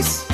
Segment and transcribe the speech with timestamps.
[0.00, 0.26] Nice.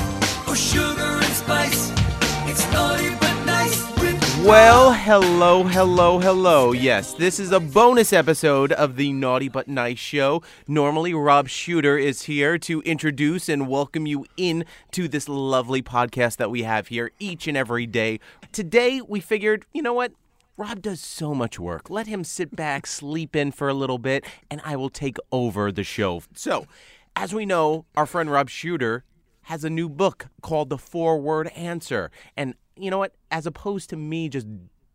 [4.45, 6.71] Well, hello, hello, hello.
[6.71, 10.41] Yes, this is a bonus episode of the Naughty But Nice show.
[10.69, 16.37] Normally, Rob Shuter is here to introduce and welcome you in to this lovely podcast
[16.37, 18.21] that we have here each and every day.
[18.53, 20.13] Today, we figured, you know what?
[20.55, 21.89] Rob does so much work.
[21.89, 25.73] Let him sit back, sleep in for a little bit, and I will take over
[25.73, 26.23] the show.
[26.33, 26.67] So,
[27.17, 29.03] as we know, our friend Rob Shuter
[29.47, 32.11] has a new book called The Four Word Answer.
[32.35, 33.13] And you know what?
[33.31, 34.45] As opposed to me just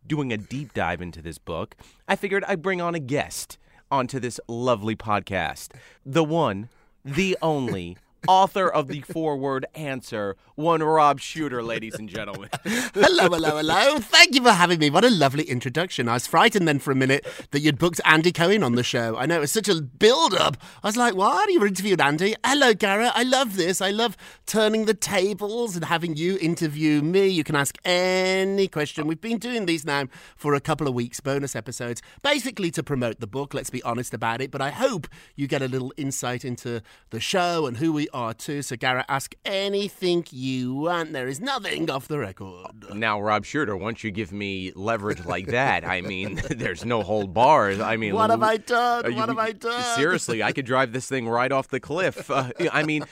[0.05, 1.75] doing a deep dive into this book,
[2.07, 3.57] I figured I'd bring on a guest
[3.89, 5.73] onto this lovely podcast.
[6.05, 6.69] The one,
[7.03, 7.97] the only,
[8.27, 12.49] author of the four word answer, one Rob Shuter, ladies and gentlemen.
[12.63, 13.99] hello, hello, hello.
[13.99, 14.89] Thank you for having me.
[14.89, 16.07] What a lovely introduction.
[16.07, 19.17] I was frightened then for a minute that you'd booked Andy Cohen on the show.
[19.17, 20.57] I know it was such a build up.
[20.83, 21.49] I was like, what?
[21.51, 22.35] You interviewed Andy?
[22.43, 23.11] Hello, Garrett.
[23.15, 23.81] I love this.
[23.81, 27.27] I love turning the tables and having you interview me.
[27.27, 29.07] You can ask any question.
[29.07, 30.05] We've been doing these now
[30.35, 33.53] for a couple of weeks, bonus episodes, basically to promote the book.
[33.53, 34.51] Let's be honest about it.
[34.51, 38.33] But I hope you get a little insight into the show and who we are
[38.33, 38.61] too.
[38.61, 41.13] So, Garrett, ask anything you want.
[41.13, 42.67] There is nothing off the record.
[42.93, 47.33] Now, Rob Shuter, once you give me leverage like that, I mean, there's no hold
[47.33, 47.79] bars.
[47.79, 49.11] I mean, What have I done?
[49.11, 49.95] You- What have I done?
[49.95, 52.29] Seriously, I could drive this thing right off the cliff.
[52.29, 53.03] Uh, I mean,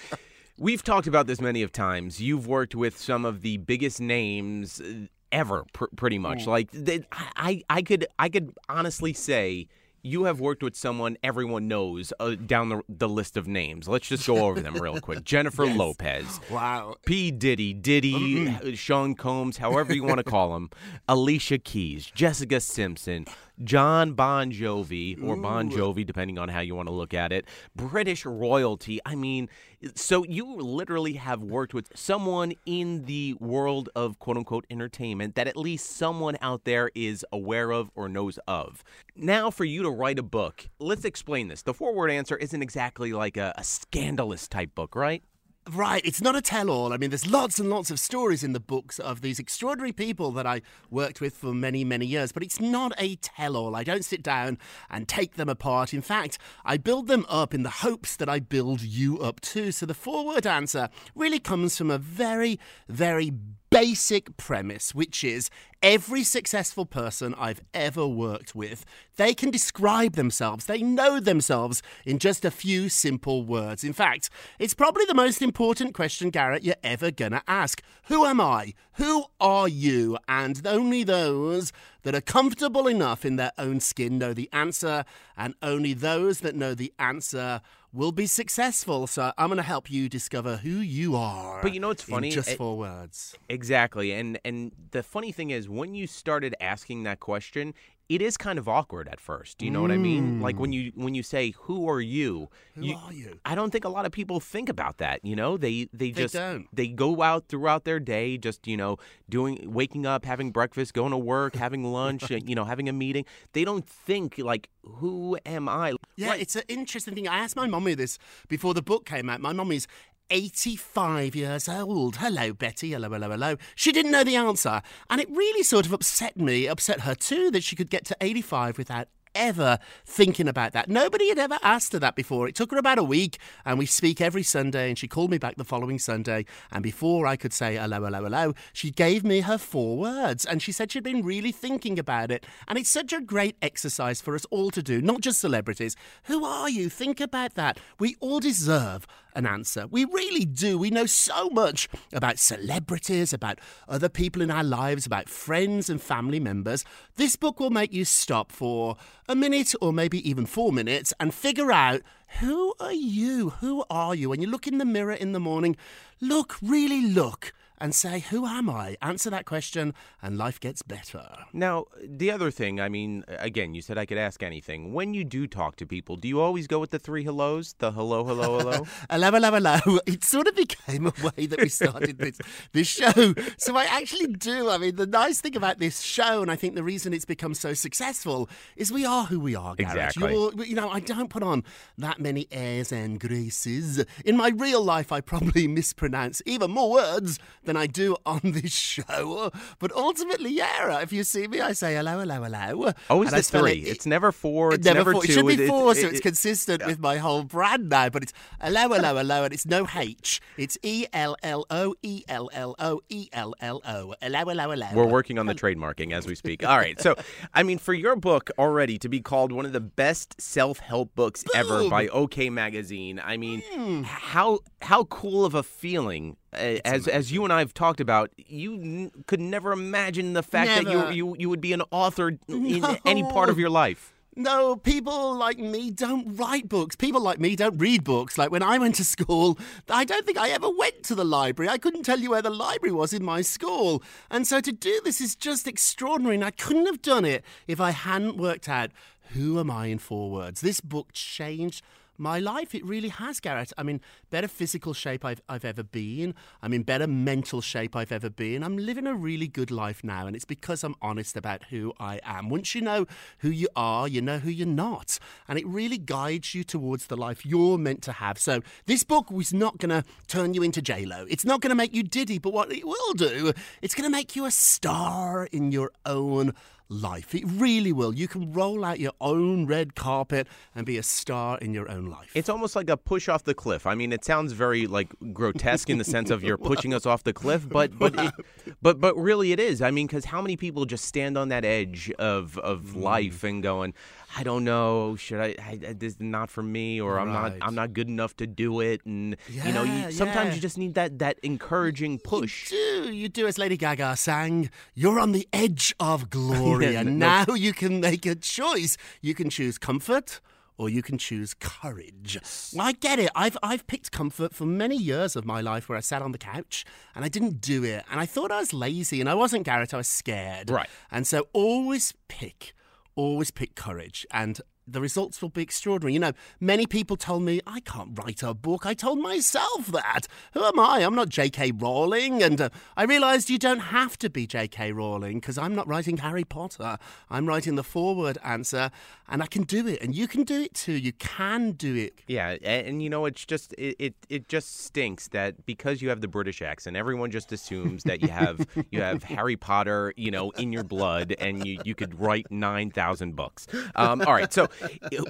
[0.58, 2.22] we've talked about this many of times.
[2.22, 6.46] You've worked with some of the biggest names uh, ever, pr- pretty much.
[6.48, 9.68] Like, they, I, I could, I could honestly say.
[10.04, 13.88] You have worked with someone everyone knows uh, down the, the list of names.
[13.88, 15.24] Let's just go over them real quick.
[15.26, 15.78] Jennifer Yes.
[15.78, 16.96] Lopez, Wow.
[17.06, 17.30] P.
[17.32, 20.70] Diddy, Diddy, Sean Combs, however you want to call him,
[21.08, 23.26] Alicia Keys, Jessica Simpson,
[23.64, 27.46] John Bon Jovi, or Bon Jovi, depending on how you want to look at it,
[27.76, 29.00] British royalty.
[29.06, 29.50] I mean,
[29.96, 35.48] so you literally have worked with someone in the world of quote unquote entertainment that
[35.48, 38.84] at least someone out there is aware of or knows of.
[39.16, 41.62] Now, for you to write a book, let's explain this.
[41.62, 45.24] The four word answer isn't exactly like a, a scandalous type book, right?
[45.70, 46.92] Right, it's not a tell all.
[46.92, 50.32] I mean, there's lots and lots of stories in the books of these extraordinary people
[50.32, 53.76] that I worked with for many, many years, but it's not a tell all.
[53.76, 54.58] I don't sit down
[54.90, 55.94] and take them apart.
[55.94, 59.72] In fact, I build them up in the hopes that I build you up too.
[59.72, 62.60] So the four word answer really comes from a very,
[62.90, 63.32] very
[63.70, 68.86] basic premise, which is every successful person I've ever worked with,
[69.16, 73.84] they can describe themselves, they know themselves in just a few simple words.
[73.84, 74.30] In fact,
[74.60, 77.82] it's probably the most important question, Garrett, you're ever gonna ask.
[78.06, 78.74] Who am I?
[78.96, 80.18] Who are you?
[80.28, 81.72] And only those
[82.04, 85.06] that are comfortable enough in their own skin know the answer,
[85.38, 87.62] and only those that know the answer
[87.94, 89.06] will be successful.
[89.06, 91.62] So I'm going to help you discover who you are.
[91.62, 92.32] But you know what's in funny?
[92.32, 93.36] just It- four words.
[93.50, 94.12] Exactly.
[94.14, 97.74] And and the funny thing is when you started asking that question,
[98.12, 99.58] it is kind of awkward at first.
[99.58, 100.42] Do you know what I mean?
[100.42, 100.74] Like when mm.
[100.74, 102.50] you when you say who are you?
[102.76, 103.40] Who are you?
[103.46, 105.56] I don't think a lot of people think about that, you know?
[105.56, 106.68] They they They just don't.
[106.74, 108.98] they go out throughout their day just, you know,
[109.30, 113.24] doing waking up, having breakfast, going to work, having lunch, you know, having a meeting.
[113.54, 115.94] They don't think like who am I?
[116.18, 117.30] Yeah, it's an interesting thing.
[117.30, 118.18] I asked my mommy this
[118.50, 119.40] before the book came out.
[119.40, 119.88] My mummy's
[120.30, 122.18] 85 years old.
[122.18, 122.92] Hello, Betty.
[122.92, 123.56] Hello, hello, hello.
[123.76, 124.82] She didn't know the answer.
[125.10, 128.18] And it really sort of upset me, upset her too, that she could get to
[128.22, 130.90] 85 without ever thinking about that.
[130.90, 132.48] Nobody had ever asked her that before.
[132.48, 135.38] It took her about a week, and we speak every Sunday, and she called me
[135.38, 136.46] back the following Sunday.
[136.72, 140.62] And before I could say hello, hello, hello, she gave me her four words, and
[140.62, 142.46] she said she'd been really thinking about it.
[142.68, 145.96] And it's such a great exercise for us all to do, not just celebrities.
[146.24, 146.90] Who are you?
[146.90, 147.80] Think about that.
[148.00, 149.88] We all deserve an answer.
[149.88, 150.78] We really do.
[150.78, 156.02] We know so much about celebrities, about other people in our lives, about friends and
[156.02, 156.86] family members.
[157.16, 158.98] This book will make you stop for
[159.28, 162.02] a minute or maybe even four minutes and figure out
[162.40, 163.50] who are you?
[163.62, 164.30] Who are you?
[164.30, 165.76] When you look in the mirror in the morning,
[166.22, 167.54] look, really look.
[167.82, 168.96] And say, Who am I?
[169.02, 171.28] Answer that question, and life gets better.
[171.52, 174.94] Now, the other thing, I mean, again, you said I could ask anything.
[174.94, 177.74] When you do talk to people, do you always go with the three hellos?
[177.80, 178.86] The hello, hello, hello?
[179.10, 180.00] hello, hello, hello.
[180.06, 182.38] It sort of became a way that we started this,
[182.72, 183.34] this show.
[183.58, 184.70] So I actually do.
[184.70, 187.56] I mean, the nice thing about this show, and I think the reason it's become
[187.56, 190.16] so successful, is we are who we are, Garrett.
[190.16, 190.34] Exactly.
[190.34, 191.64] You're, you know, I don't put on
[191.98, 194.06] that many airs and graces.
[194.24, 198.72] In my real life, I probably mispronounce even more words than I do on this
[198.74, 199.52] show.
[199.80, 202.92] But ultimately, yeah, if you see me, I say hello, hello, hello.
[203.10, 203.72] Always And I the three.
[203.84, 204.74] it- it's never four.
[204.74, 205.24] It's never, never, four.
[205.24, 205.32] two.
[205.32, 208.10] It should be four, it- so it's it- consistent with my whole brand now.
[208.10, 210.42] But it's hello, hello, hello, and it's no H.
[210.58, 214.14] It's E L L O E L L O E L L O.
[214.22, 214.88] Hello, hello, hello.
[214.94, 216.66] We're working on the trademarking as we speak.
[216.66, 217.00] All right.
[217.02, 217.16] So,
[217.54, 221.44] I mean, for your book already to be called one of the best self-help books
[221.56, 224.04] ever by OK Magazine, I mean, Hmm.
[224.04, 228.74] how how cool of a feeling as as you and I have talked about, you
[228.74, 232.84] n- could never imagine the fact that you you you would be an author in
[233.06, 234.14] any part of your life.
[234.34, 236.96] No, people like me don't write books.
[236.96, 238.38] People like me don't read books.
[238.38, 239.60] Like when I went to school,
[239.90, 241.70] I don't think I ever went to the library.
[241.70, 244.02] I couldn't tell you where the library was in my school.
[244.30, 246.36] And so to do this is just extraordinary.
[246.36, 248.92] And I couldn't have done it if I hadn't worked out
[249.34, 250.62] who am I in four words.
[250.62, 251.84] This book changed
[252.22, 252.74] my life.
[252.74, 253.74] It really has, Garrett.
[253.78, 256.36] I'm in better physical shape I've, I've ever been.
[256.62, 258.64] I'm in better mental shape I've ever been.
[258.64, 262.20] I'm living a really good life now, and it's because I'm honest about who I
[262.24, 262.50] am.
[262.50, 263.08] Once you know
[263.40, 265.20] who you are, you know who you're not.
[265.48, 268.38] And it really guides you towards the life you're meant to have.
[268.38, 271.26] So this book was not going to turn you into J-Lo.
[271.28, 273.52] It's not going to make you Diddy, but what it will do,
[273.82, 276.54] it's going to make you a star in your own
[276.92, 277.34] life.
[277.34, 278.14] It really will.
[278.14, 280.46] You can roll out your own red carpet
[280.76, 282.32] and be a star in your own life.
[282.36, 283.88] It's almost like a push off the cliff.
[283.88, 287.24] I mean, it sounds very like grotesque in the sense of you're pushing us off
[287.24, 288.34] the cliff, but but it,
[288.82, 289.82] but but really it is.
[289.82, 293.02] I mean, because how many people just stand on that edge of of Mm.
[293.02, 293.94] life and going,
[294.38, 295.56] I don't know, should I?
[295.66, 298.82] I this is not for me, or I'm not I'm not good enough to do
[298.82, 300.56] it, and you know, you, sometimes yeah.
[300.56, 302.72] you just need that that encouraging push.
[302.72, 303.14] You do.
[303.14, 306.81] You do as Lady Gaga sang, you're on the edge of glory.
[306.82, 308.98] Yeah, and no- now you can make a choice.
[309.22, 310.42] You can choose comfort
[310.78, 312.40] or you can choose courage.
[312.80, 313.30] I get it.
[313.36, 316.40] I've, I've picked comfort for many years of my life where I sat on the
[316.40, 318.04] couch and I didn't do it.
[318.10, 319.94] And I thought I was lazy and I wasn't, Garrett.
[319.94, 320.70] I was scared.
[320.72, 320.90] Right.
[321.12, 322.74] And so always pick,
[323.16, 324.26] always pick courage.
[324.32, 324.60] And
[324.92, 326.14] the results will be extraordinary.
[326.14, 328.86] You know, many people told me I can't write a book.
[328.86, 330.28] I told myself that.
[330.54, 331.00] Who am I?
[331.00, 331.72] I'm not J.K.
[331.72, 332.44] Rowling.
[332.44, 334.92] And uh, I realized you don't have to be J.K.
[334.92, 336.98] Rowling because I'm not writing Harry Potter.
[337.30, 338.92] I'm writing the four word answer
[339.32, 340.02] and I can do it.
[340.02, 340.94] And you can do it too.
[340.94, 342.20] You can do it.
[342.28, 346.22] Yeah, and, you know, it's just it, it it just stinks that because you have
[346.22, 350.52] the British accent, everyone just assumes that you have you have Harry Potter, you know,
[350.52, 353.68] in your blood, and you you could write nine thousand books.
[353.96, 354.68] Um, all right, so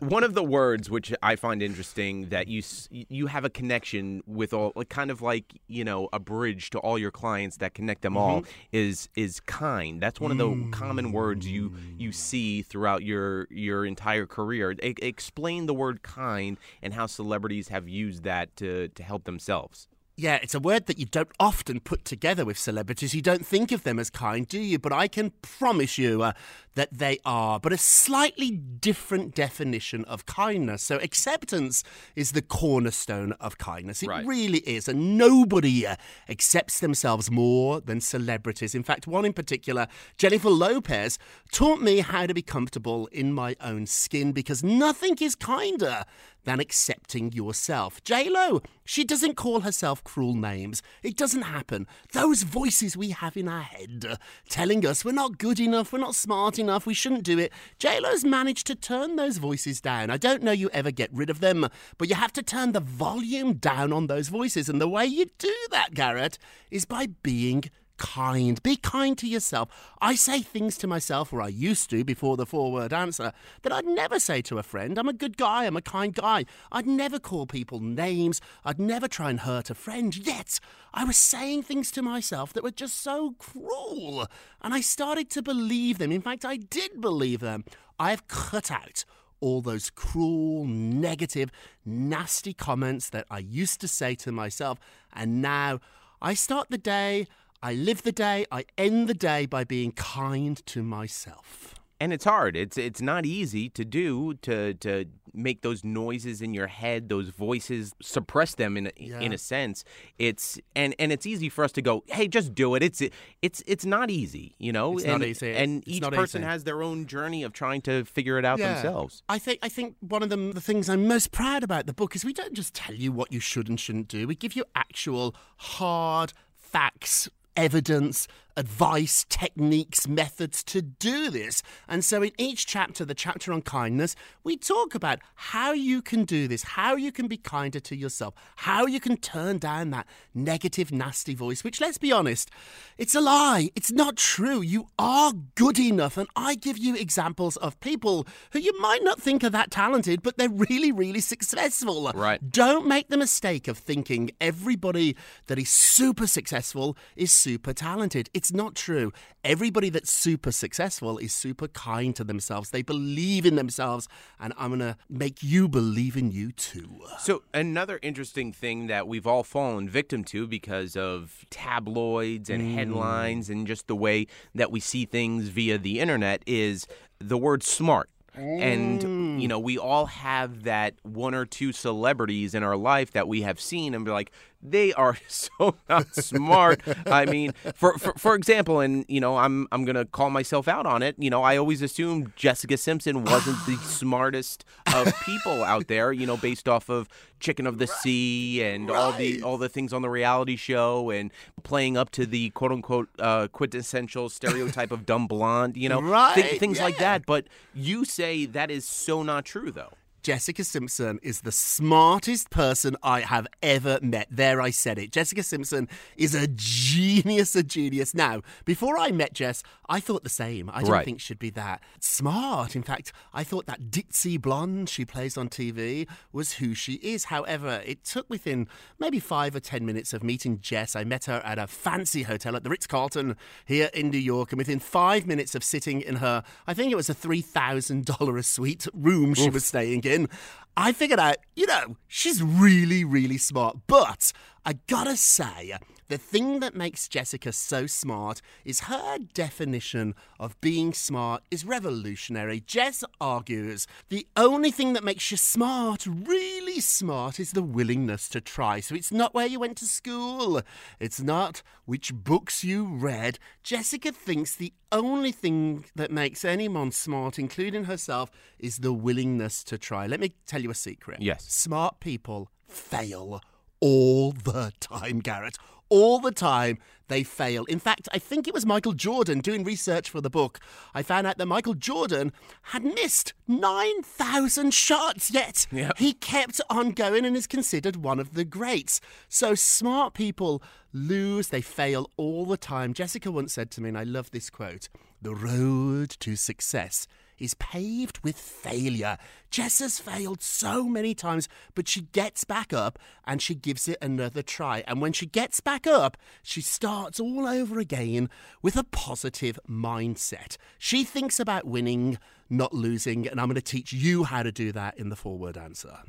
[0.01, 4.53] One of the words which I find interesting that you you have a connection with
[4.53, 8.01] all, like kind of like you know a bridge to all your clients that connect
[8.01, 8.51] them all mm-hmm.
[8.72, 10.01] is is kind.
[10.01, 12.15] That's one of the common words you you mm.
[12.15, 14.72] see throughout your your entire career.
[14.72, 19.88] E- explain the word kind and how celebrities have used that to to help themselves.
[20.18, 23.15] Yeah, it's a word that you don't often put together with celebrities.
[23.15, 24.77] You don't think of them as kind, do you?
[24.77, 26.34] But I can promise you uh,
[26.75, 30.84] that they are, but a slightly different definition of kindness.
[30.84, 31.84] So, acceptance
[32.15, 34.03] is the cornerstone of kindness.
[34.03, 34.25] It Right.
[34.25, 34.88] really is.
[34.88, 35.96] And nobody uh,
[36.30, 38.75] accepts themselves more than celebrities.
[38.75, 39.88] In fact, one in particular,
[40.18, 41.18] Jennifer Lopez,
[41.51, 46.03] taught me how to be comfortable in my own skin because nothing is kinder
[46.43, 48.03] than accepting yourself.
[48.03, 50.81] J-Lo, she doesn't call herself cruel names.
[51.03, 51.88] It doesn't happen.
[52.13, 54.15] Those voices we have in our head uh,
[54.50, 57.51] telling us we're not good enough, we're not smart enough, we shouldn't do it.
[57.79, 60.10] J-Lo's managed to turn those voices down.
[60.10, 61.67] I don't know you ever get rid of them,
[61.98, 64.69] but you have to turn the volume down on those voices.
[64.69, 66.38] And the way you do that, Garrett,
[66.69, 67.65] is by being
[68.01, 68.62] kind.
[68.63, 69.70] Be kind to yourself.
[70.01, 73.31] I say things to myself, or I used to before the four word answer,
[73.62, 74.98] that I'd never say to a friend.
[74.98, 76.46] I'm a good guy, I'm a kind guy.
[76.72, 80.17] I'd never call people names, I'd never try and hurt a friend.
[80.17, 80.60] Yet,
[80.96, 84.27] I was saying things to myself that were just so cruel.
[84.63, 86.12] And I started to believe them.
[86.12, 87.63] In fact, I did believe them.
[88.00, 89.05] I've cut out
[89.41, 91.51] all those cruel, negative,
[91.86, 94.79] nasty comments that I used to say to myself.
[95.13, 95.79] And now
[96.20, 97.27] I start the day,
[97.63, 101.75] I live the day, I end the day by being kind to myself.
[102.00, 102.56] and it's hard.
[102.58, 107.30] It's it's not easy to do to to make those noises in your head, those
[107.30, 109.84] voices, suppress them in a, in a sense.
[110.18, 112.82] It's and and it's easy for us to go, hey, just do it.
[112.82, 113.01] It's
[113.44, 114.94] it's it's not easy, you know.
[114.98, 115.53] It's and, not easy.
[115.53, 116.50] And It's each person easy.
[116.50, 118.74] has their own journey of trying to figure it out Yeah.
[118.74, 119.22] themselves.
[119.30, 122.15] I think I think one of the, the things I'm most proud about the book
[122.15, 124.25] is we don't just tell you what you should and shouldn't do.
[124.27, 128.27] We give you actual hard facts, evidence,
[128.58, 131.63] advice, techniques, methods to do this.
[131.88, 136.25] And so in each chapter, the chapter on kindness, we talk about how you can
[136.25, 140.08] do this, how you can be kinder to yourself, how you can turn down that
[140.34, 142.50] negative, nasty voice, which let's be honest,
[142.98, 143.70] it's a lie.
[143.75, 144.62] It's not true.
[144.62, 146.17] You are good enough.
[146.17, 150.22] And I give you examples of people who you might not think are that talented,
[150.22, 152.12] but they're really, really successful.
[152.13, 152.51] Right.
[152.51, 155.15] Don't make the mistake of thinking everybody
[155.48, 158.29] that is super successful is super talented.
[158.34, 159.12] It's not true.
[159.43, 162.69] Everybody that's super successful is super kind to themselves.
[162.69, 164.07] They believe in themselves,
[164.39, 167.01] and I'm going to make you believe in you too.
[167.19, 172.74] So another interesting thing that we've all fallen victim to because of tabloids and Mm.
[172.75, 176.88] headlines and just the way that we see things via the internet is
[177.19, 178.10] the word smart.
[178.33, 179.41] And Mm.
[179.41, 183.41] you know, we all have that one or two celebrities in our life that we
[183.41, 184.31] have seen and be like,
[184.62, 186.82] they are so not smart.
[187.08, 190.86] I mean, for, for for example, and you know, I'm I'm gonna call myself out
[190.86, 191.15] on it.
[191.18, 196.12] You know, I always assumed Jessica Simpson wasn't the smartest of people out there.
[196.12, 197.08] You know, based off of
[197.39, 201.32] Chicken of the Sea and all the all the things on the reality show and
[201.63, 205.77] playing up to the quote unquote uh, quintessential stereotype of dumb blonde.
[205.77, 207.25] You know, Right, things like that.
[207.25, 209.94] But you say that is so not true, though.
[210.24, 214.28] Jessica Simpson is the smartest person I have ever met.
[214.30, 215.12] There, I said it.
[215.12, 218.13] Jessica Simpson is a genius, a genius.
[218.13, 220.70] Now, before I met Jess, I thought the same.
[220.70, 221.06] I didn't Right.
[221.06, 222.75] think she'd be that smart.
[222.75, 227.25] In fact, I thought that ditzy blonde she plays on TV was who she is.
[227.25, 228.68] However, it took within
[229.00, 230.96] maybe five or ten minutes of meeting Jess.
[230.96, 233.36] I met her at a fancy hotel at the Ritz Carlton
[233.66, 236.96] here in New York, and within five minutes of sitting in her, I think it
[236.96, 240.30] was a three thousand dollar a suite room she was staying in,
[240.77, 243.77] I figured out, you know, she's really, really smart.
[243.88, 244.32] But
[244.65, 245.74] I gotta say,
[246.12, 252.60] the thing that makes Jessica so smart is her definition of being smart is revolutionary.
[252.60, 258.41] Jess argues the only thing that makes you smart, really smart, is the willingness to
[258.41, 258.82] try.
[258.82, 260.62] So it's not where you went to school,
[261.00, 263.39] it's not which books you read.
[263.63, 269.77] Jessica thinks the only thing that makes anyone smart, including herself, is the willingness to
[269.77, 270.08] try.
[270.08, 271.22] Let me tell you a secret.
[271.22, 271.46] Yes.
[271.46, 273.39] Smart people fail
[273.80, 275.58] all the time, Garrett.
[275.91, 276.77] All the time
[277.10, 277.65] they fail.
[277.65, 280.57] In fact, I think it was Michael Jordan doing research for the book.
[280.93, 282.31] I found out that Michael Jordan
[282.62, 285.98] had missed 9,000 shots, yet Yep.
[285.98, 289.01] he kept on going and is considered one of the greats.
[289.27, 292.93] So smart people lose, they fail all the time.
[292.93, 294.88] Jessica once said to me, and I love this quote
[295.21, 297.05] The road to success
[297.41, 299.17] is paved with failure.
[299.50, 303.98] Jess has failed so many times, but she gets back up and she gives it
[304.01, 304.83] another try.
[304.88, 308.29] And when she gets back up, she starts all over again
[308.62, 310.57] with a positive mindset.
[310.77, 312.17] She thinks about winning,
[312.51, 315.38] not losing, and I'm going to teach you how to do that in the four
[315.38, 316.00] word answer.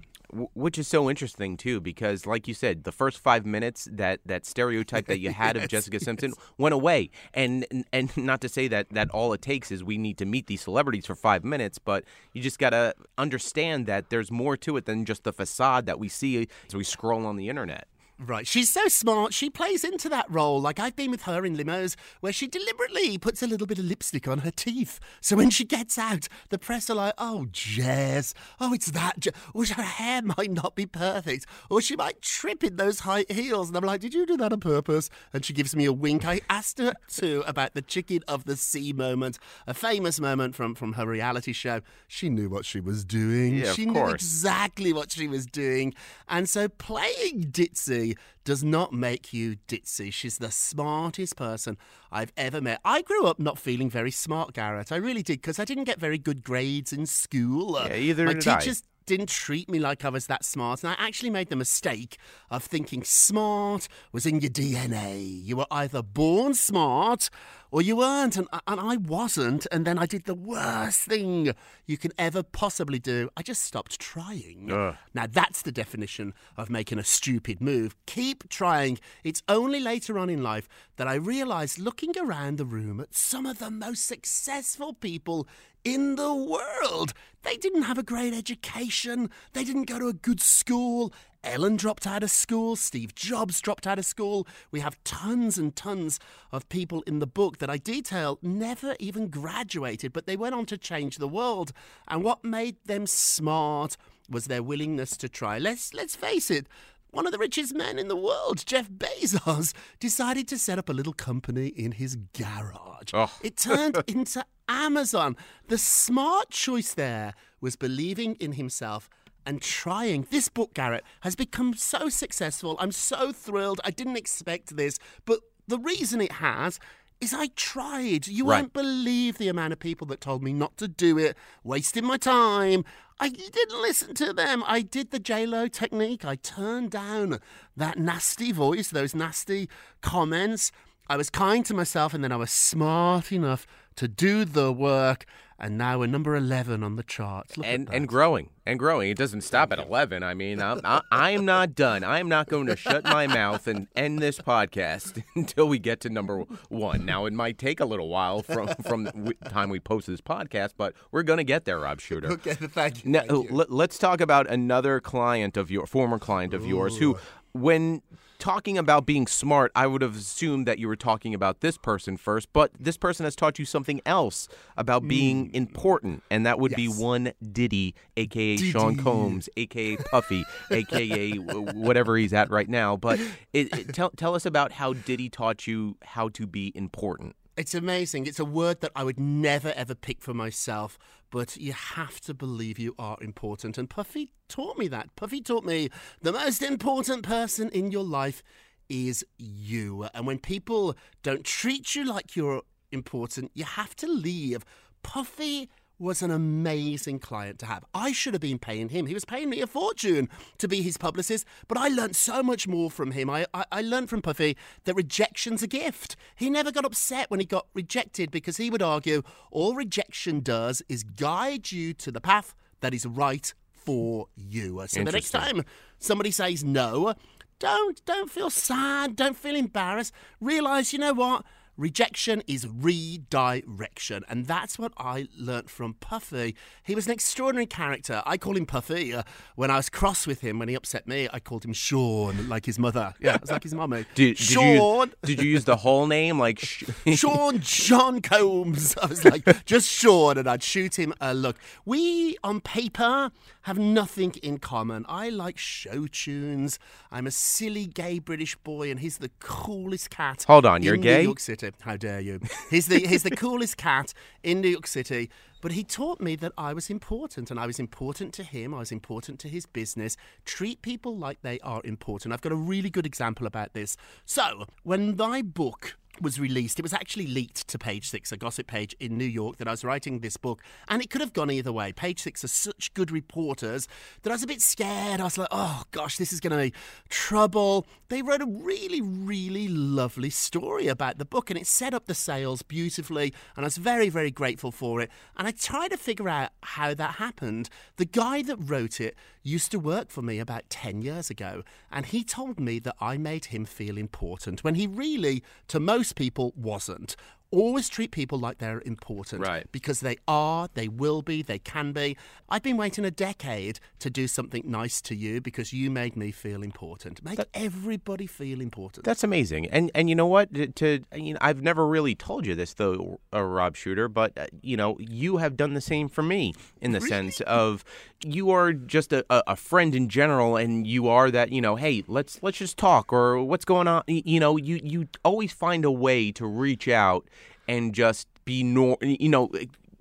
[0.55, 4.47] Which is so interesting too, because like you said, the first five minutes that that
[4.47, 8.89] stereotype that you had of Jessica Simpson went away, and and not to say that
[8.91, 12.05] that all it takes is we need to meet these celebrities for five minutes, but
[12.33, 16.09] you just gotta understand that there's more to it than just the facade that we
[16.09, 17.87] see as we scroll on the internet.
[18.25, 18.47] Right.
[18.47, 19.35] She's so smart.
[19.35, 20.61] She plays into that role.
[20.61, 23.85] Like I've been with her in limos where she deliberately puts a little bit of
[23.85, 25.01] lipstick on her teeth.
[25.21, 28.33] So when she gets out, the press are like, oh, Jess.
[28.61, 29.19] Oh, it's that.
[29.19, 29.31] Je-.
[29.55, 31.47] Or her hair might not be perfect.
[31.69, 33.69] Or she might trip in those high heels.
[33.69, 35.11] And I'm like, did you do that on purpose?
[35.33, 36.25] And she gives me a wink.
[36.25, 40.75] I asked her too about the chicken of the sea moment, a famous moment from,
[40.77, 41.81] from her reality show.
[42.07, 43.57] She knew what she was doing.
[43.57, 45.95] Yeah, of she knew exactly what she was doing.
[46.29, 48.12] And so playing ditzy
[48.45, 50.13] does not make you ditzy.
[50.13, 51.77] She's the smartest person
[52.11, 52.81] I've ever met.
[52.85, 54.93] I grew up not feeling very smart, Garrett.
[54.93, 57.77] I really did because I didn't get very good grades in school.
[57.77, 58.59] Uh, Yeah, either My did I.
[58.61, 62.19] teachers didn't treat me like I was that smart, and I actually made the mistake
[62.51, 65.45] of thinking smart was in your DNA.
[65.45, 67.29] You were either born smart
[67.73, 69.67] or you weren't, and, and I wasn't.
[69.73, 71.53] And then I did the worst thing
[71.87, 73.31] you can ever possibly do.
[73.35, 74.71] I just stopped trying.
[74.71, 74.95] Ugh.
[75.15, 77.97] Now, that's the definition of making a stupid move.
[78.07, 78.99] Keep trying.
[79.25, 83.47] It's only later on in life that I realised looking around the room at some
[83.47, 85.49] of the most successful people
[85.83, 87.15] in the world.
[87.43, 91.13] They didn't have a great education, they didn't go to a good school.
[91.45, 94.47] Ellen dropped out of school, Steve Jobs dropped out of school.
[94.71, 96.21] We have tons and tons
[96.53, 100.67] of people in the book that I detail never even graduated, but they went on
[100.67, 101.73] to change the world.
[102.07, 103.97] And what made them smart
[104.29, 105.59] was their willingness to try.
[105.59, 106.67] Let's let's face it,
[107.13, 110.95] one of the richest men in the world, Jeff Bezos, decided to set up a
[110.95, 113.11] little company in his garage.
[113.13, 113.31] Oh.
[113.43, 115.37] It turned into Amazon.
[115.69, 119.11] The smart choice there was believing in himself
[119.47, 120.27] and trying.
[120.31, 122.77] This book, Garrett, has become so successful.
[122.79, 123.81] I'm so thrilled.
[123.85, 126.79] I didn't expect this, but the reason it has
[127.21, 128.27] is I tried.
[128.27, 128.63] You Right.
[128.63, 132.17] won't believe the amount of people that told me not to do it, wasting my
[132.17, 132.85] time.
[133.21, 134.65] I didn't listen to them.
[134.67, 136.25] I did the J-Lo technique.
[136.25, 137.39] I turned down
[137.77, 139.69] that nasty voice, those nasty
[140.01, 140.73] comments.
[141.09, 145.25] I was kind to myself and then I was smart enough to do the work.
[145.65, 147.57] And now we're number 11 on the charts.
[147.57, 149.11] Look and and growing and growing.
[149.11, 150.25] It doesn't stop at eleven.
[150.25, 152.03] I mean, I'm, I, I am not done.
[152.03, 156.01] I am not going to shut my mouth and end this podcast until we get
[156.01, 157.07] to number one.
[157.07, 160.71] Now, it might take a little while from from the time we post this podcast,
[160.77, 162.33] but we're going to get there, Rob Shuter.
[162.33, 163.11] Okay, thank you.
[163.13, 163.57] Now, thank you.
[163.57, 167.17] let- let's talk about another client of your former client of yours who,
[167.53, 168.03] when
[168.43, 172.17] talking about being smart, I would have assumed that you were talking about this person
[172.17, 175.55] first, but this person has taught you something else about being mm.
[175.55, 182.33] important, and that would be one Diddy, aka Sean Combs, aka Puffy, aka whatever he's
[182.33, 182.97] at right now.
[182.97, 183.21] But
[183.53, 187.37] it, it- tell tell us about how Diddy taught you how to be important.
[187.57, 188.27] It's amazing.
[188.27, 190.99] It's a word that I would never ever pick for myself,
[191.33, 193.79] but you have to believe you are important.
[193.79, 195.17] And Puffy taught me that.
[195.17, 195.89] Puffy taught me
[196.21, 198.43] the most important person in your life
[198.91, 200.07] is you.
[200.13, 204.63] And when people don't treat you like you're important, you have to leave.
[205.03, 205.71] Puffy
[206.03, 207.85] was an amazing client to have.
[207.95, 209.07] I should have been paying him.
[209.07, 212.67] He was paying me a fortune to be his publicist, but I learned so much
[212.67, 213.31] more from him.
[213.31, 216.17] I, I, I learned from Puffy that rejection's a gift.
[216.35, 220.83] He never got upset when he got rejected because he would argue all rejection does
[220.89, 224.83] is guide you to the path that is right for you.
[224.89, 225.65] So the next time
[225.99, 227.15] somebody says no,
[227.59, 230.13] don't don't feel sad, don't feel embarrassed.
[230.41, 231.45] Realize, you know what?
[231.79, 236.55] Rejection is redirection, and that's what I learnt from Puffy.
[236.83, 238.23] He was an extraordinary character.
[238.27, 239.15] I call him Puffy.
[239.15, 239.23] Uh,
[239.57, 242.67] when I was cross with him, when he upset me, I called him Sean, like
[242.67, 243.15] his mother.
[243.21, 244.05] Yeah, I was like his mummy.
[244.15, 245.09] Did, did Sean.
[245.09, 246.61] You, did you use the whole name, like?
[246.61, 248.95] Sh- Sean John Combs.
[248.99, 251.57] I was like, just Sean, and I'd shoot him a look.
[251.87, 253.31] We, on paper,
[253.63, 255.07] have nothing in common.
[255.09, 256.79] I like show tunes.
[257.11, 260.45] I'm a silly gay British boy, and he's the coolest cat.
[260.47, 261.23] Hold on, you're in gay?
[261.23, 261.62] York City.
[261.83, 262.41] How dare you?
[262.71, 265.31] He's the he's the coolest cat in New York City.
[265.61, 268.75] But he taught me that I was important, and I was important to him.
[268.75, 270.17] I was important to his business.
[270.45, 272.35] Treat people like they are important.
[272.35, 273.97] I've got a really good example about this.
[274.25, 278.67] So, when my book was released, it was actually leaked to Page Six, a gossip
[278.67, 281.51] page in New York, that I was writing this book, and it could have gone
[281.51, 281.93] either way.
[281.93, 283.89] Page Six are such good reporters
[284.23, 285.21] that I was a bit scared.
[285.21, 287.87] I was like, oh gosh, this is going to be trouble.
[288.09, 292.15] They wrote a really, really lovely story about the book, and it set up the
[292.15, 295.11] sales beautifully, and I was very, very grateful for it.
[295.37, 297.71] And I tried to figure out how that happened.
[297.97, 302.07] The guy that wrote it used to work for me about 10 years ago, and
[302.07, 306.55] he told me that I made him feel important when he really, to most people,
[306.57, 307.15] wasn't.
[307.53, 309.43] Always treat people like they're important.
[309.43, 309.71] Right.
[309.71, 312.17] Because they are, they will be, they can be.
[312.49, 316.31] I've been waiting a decade to do something nice to you because you made me
[316.31, 317.25] feel important.
[317.25, 319.05] Make everybody feel important.
[319.05, 320.53] That's amazing, and and you know what?
[320.55, 324.37] To, to you know, I've never really told you this though, uh, Rob Shuter, but
[324.37, 327.85] uh, you know, you have done the same for me in the sense of
[328.25, 332.05] you are just a, a friend in general, and you are that you know, hey,
[332.07, 334.03] let's let's just talk, or what's going on?
[334.07, 337.27] You know, you you always find a way to reach out
[337.69, 339.51] and just be nor, you know.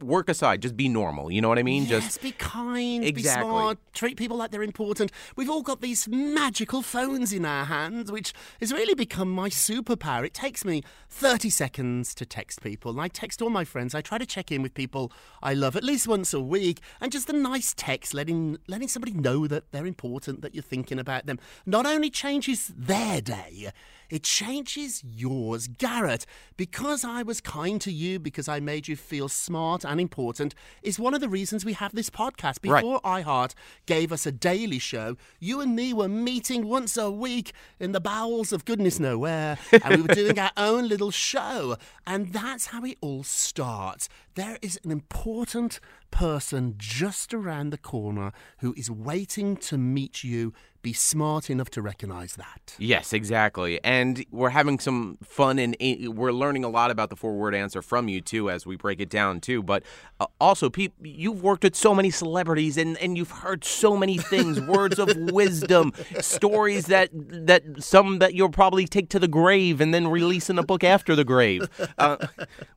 [0.02, 1.30] Work aside, just be normal.
[1.32, 1.84] You know what I mean?
[1.86, 3.43] Yes, just be kind, Exactly.
[3.43, 5.12] be smart, treat people like they're important.
[5.36, 10.26] We've all got these magical phones in our hands, which has really become my superpower.
[10.26, 13.00] It takes me 30 seconds to text people.
[13.00, 13.93] I text all my friends.
[13.93, 15.12] I try to check in with people
[15.43, 19.13] I love at least once a week, and just a nice text letting letting somebody
[19.13, 23.69] know that they're important, that you're thinking about them, not only changes their day,
[24.12, 25.67] it changes yours.
[25.67, 26.26] Garrett,
[26.58, 31.00] because I was kind to you, because I made you feel smart and important, is
[31.00, 32.60] one of the reasons we have this podcast.
[32.65, 32.82] Right.
[32.82, 33.54] Before iHeart
[33.86, 38.02] gave us a daily show, you and me were meeting once a week in the
[38.02, 41.78] bowels of goodness nowhere, and we were doing our own little show.
[42.06, 44.10] And that's how it all starts.
[44.36, 45.80] There is an important
[46.12, 50.54] person just around the corner who is waiting to meet you.
[50.82, 52.76] Be smart enough to recognize that.
[52.80, 53.80] Yes, exactly.
[53.84, 55.76] And we're having some fun and
[56.08, 59.00] we're learning a lot about the four word answer from you too as we break
[59.00, 59.62] it down too.
[59.62, 59.84] But
[60.20, 64.17] uh, also, peop you've worked with so many celebrities and, and you've heard so many
[64.17, 69.82] things, words of wisdom, stories that that some that you'll probably take to the grave
[69.82, 71.70] and then release in a book after the grave.
[72.00, 72.17] Uh,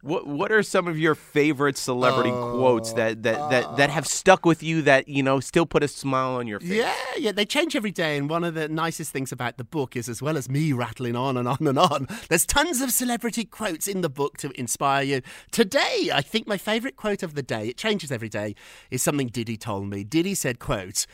[0.03, 1.44] what what are some of your favorite
[1.77, 3.93] celebrity quotes oh, that that, that that uh.
[3.93, 6.71] have stuck with you that you know still put a smile on your face?
[6.71, 8.17] Yeah, yeah, they change every day.
[8.17, 11.17] And one of the nicest things about the book is, as well as me rattling
[11.17, 15.03] on and on and on, there's tons of celebrity quotes in the book to inspire
[15.03, 15.23] you.
[15.51, 18.55] Today, I think my favourite quote of the day, it changes every day,
[18.91, 20.05] is something Diddy told me.
[20.05, 21.07] Diddy said, quote,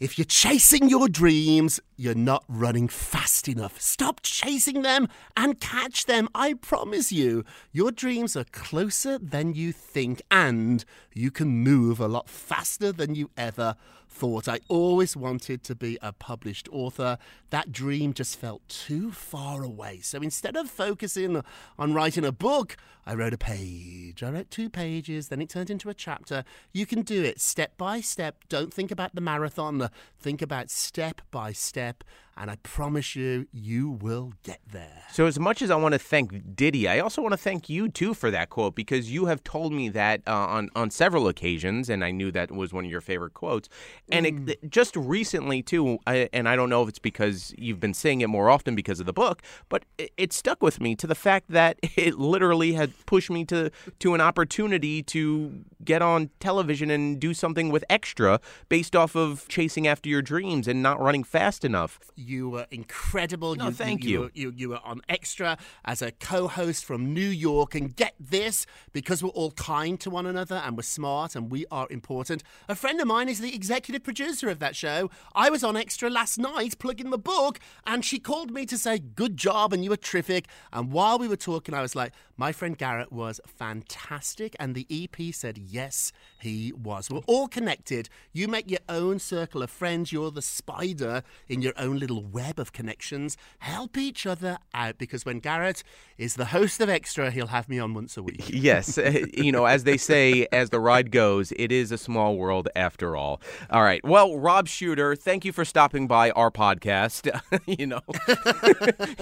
[0.00, 3.78] if you're chasing your dreams, you're not running fast enough.
[3.78, 6.26] Stop chasing them and catch them.
[6.34, 12.08] I promise you, your dreams are closer than you think, and you can move a
[12.08, 13.76] lot faster than you ever
[14.10, 14.48] thought.
[14.48, 17.16] I always wanted to be a published author.
[17.50, 20.00] That dream just felt too far away.
[20.02, 21.42] So instead of focusing
[21.78, 24.22] on writing a book, I wrote a page.
[24.22, 26.44] I wrote two pages, then it turned into a chapter.
[26.72, 28.44] You can do it step by step.
[28.48, 32.04] Don't think about the marathon, think about step by step.
[32.40, 35.02] And I promise you, you will get there.
[35.12, 37.90] So, as much as I want to thank Diddy, I also want to thank you
[37.90, 41.90] too for that quote because you have told me that uh, on on several occasions,
[41.90, 43.68] and I knew that was one of your favorite quotes.
[44.10, 47.92] And it, just recently too, I, and I don't know if it's because you've been
[47.92, 51.06] saying it more often because of the book, but it, it stuck with me to
[51.06, 56.30] the fact that it literally had pushed me to to an opportunity to get on
[56.40, 60.98] television and do something with extra based off of chasing after your dreams and not
[60.98, 61.98] running fast enough.
[62.16, 63.54] You were incredible.
[63.56, 64.10] No, you, thank you.
[64.10, 64.20] you.
[64.20, 67.74] were- You, you were on Extra as a co host from New York.
[67.74, 71.66] And get this because we're all kind to one another and we're smart and we
[71.70, 72.42] are important.
[72.68, 75.10] A friend of mine is the executive producer of that show.
[75.34, 78.98] I was on Extra last night plugging the book, and she called me to say,
[78.98, 80.46] Good job, and you were terrific.
[80.72, 84.54] And while we were talking, I was like, My friend Garrett was fantastic.
[84.60, 87.10] And the EP said, Yes, he was.
[87.10, 88.08] We're all connected.
[88.32, 90.12] You make your own circle of friends.
[90.12, 93.36] You're the spider in your own little web of connections.
[93.58, 95.82] Help each other out because when Garrett
[96.18, 98.48] is the host of Extra, he'll have me on once a week.
[98.60, 102.36] Yes, eh, you know, as they say, as the ride goes, it is a small
[102.36, 103.40] world after all.
[103.70, 104.04] All right.
[104.04, 107.30] Well, Rob Shuter, thank you for stopping by our podcast.
[107.66, 108.00] you know,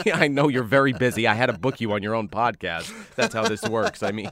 [0.04, 1.26] Yeah, I know you're very busy.
[1.26, 2.92] I had to book you on your own podcast.
[3.14, 4.02] That's how this works.
[4.02, 4.30] I mean,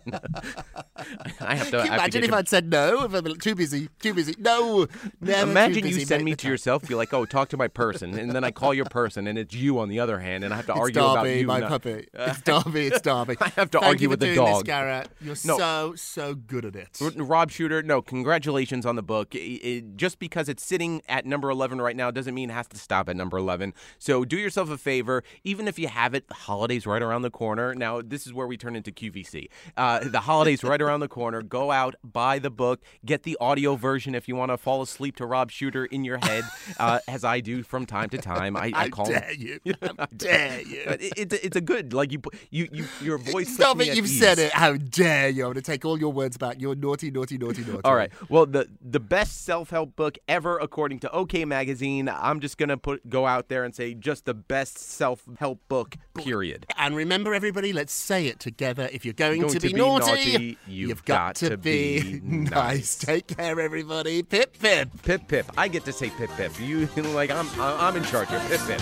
[1.41, 1.79] I have to.
[1.79, 3.05] I have to imagine get if you- I'd said no?
[3.05, 4.35] If I'm too busy, too busy.
[4.39, 4.87] No,
[5.21, 8.19] never too Imagine you send me to yourself, be like, "Oh, talk to my person,"
[8.19, 10.57] and then I call your person, and it's you on the other hand, and I
[10.57, 11.47] have to It's argue about Darby, you.
[11.47, 12.07] my not- puppy.
[12.15, 13.37] It's Darby, it's Darby.
[13.41, 14.63] I have to Thank argue you for with the doing this.
[14.63, 15.09] Garrett.
[15.21, 15.59] You're No.
[15.59, 16.99] so, so good at it.
[17.17, 19.29] Rob Shuter, no, congratulations on the book.
[19.35, 22.67] I- I- just because it's sitting at number 11 right now doesn't mean it has
[22.69, 23.73] to stop at number 11.
[23.99, 27.31] So do yourself a favor, even if you have it, the holidays right around the
[27.31, 27.75] corner.
[27.75, 29.49] Now, this is where we turn into QVC.
[29.77, 31.43] Uh, the holidays right around the corner.
[31.43, 35.17] Go out, buy the book, get the audio version if you want to fall asleep
[35.17, 36.45] to Rob Shuter in your head,
[36.79, 38.36] uh, as I do from time to time.
[38.39, 39.61] I, I How call dare you?
[39.83, 40.83] How dare you?
[40.87, 43.55] But it, it's, it's a good, like, you, put- you, you your voice.
[43.55, 44.19] Stop it, you've ease.
[44.19, 44.53] said it.
[44.53, 45.43] How dare you?
[45.45, 46.57] I'm going to take all your words back.
[46.61, 47.81] You're naughty, naughty, naughty, naughty.
[47.85, 48.11] All right.
[48.29, 52.09] Well, the the best self help book ever, according to OK Magazine.
[52.09, 55.97] I'm just gonna put go out there and say just the best self help book.
[56.15, 56.67] Period.
[56.77, 58.89] And remember, everybody, let's say it together.
[58.93, 62.97] If you're going, Going to, to be, be naughty, naughty, you've got to be nice.
[62.97, 64.23] Take care, everybody.
[64.23, 64.89] Pip, pip.
[65.03, 65.47] Pip pip.
[65.57, 66.53] I get to say pip pip.
[66.61, 68.41] You like I'm I'm in charge here.
[68.49, 68.81] Pip pip.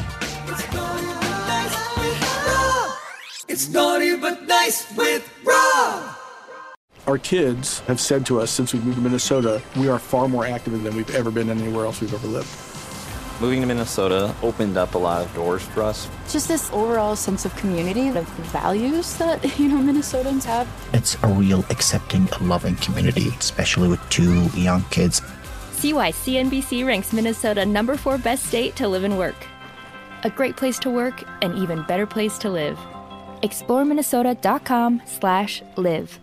[3.47, 6.17] It's naughty but nice with Rob.
[7.07, 10.47] Our kids have said to us since we moved to Minnesota, we are far more
[10.47, 12.49] active than we've ever been anywhere else we've ever lived.
[13.41, 16.09] Moving to Minnesota opened up a lot of doors for us.
[16.31, 20.67] Just this overall sense of community, of values that, you know, Minnesotans have.
[20.95, 25.21] It's a real accepting, loving community, especially with two young kids.
[25.85, 29.35] See why CNBC ranks Minnesota number four best state to live and work.
[30.23, 32.79] A great place to work, an even better place to live.
[33.43, 36.19] ExploreMinnesota.com slash live.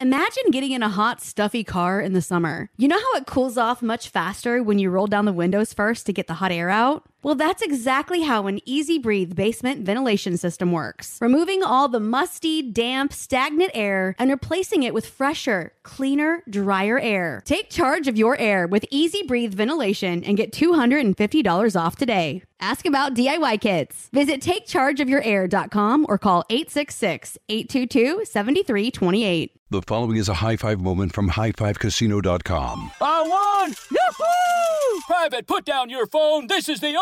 [0.00, 2.70] Imagine getting in a hot, stuffy car in the summer.
[2.76, 6.06] You know how it cools off much faster when you roll down the windows first
[6.06, 7.02] to get the hot air out?
[7.20, 11.18] Well, that's exactly how an Easy Breathe basement ventilation system works.
[11.20, 17.42] Removing all the musty, damp, stagnant air and replacing it with fresher, cleaner, drier air.
[17.44, 22.42] Take charge of your air with Easy Breathe ventilation and get $250 off today.
[22.60, 24.08] Ask about DIY kits.
[24.12, 29.52] Visit takechargeofyourair.com or call 866 822 7328.
[29.70, 32.90] The following is a high five moment from highfivecasino.com.
[33.02, 33.74] I won!
[33.90, 35.00] Yahoo!
[35.06, 36.46] Private, put down your phone.
[36.46, 36.90] This is the